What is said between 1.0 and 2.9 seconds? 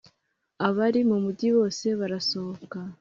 mu mugi bose barasohoka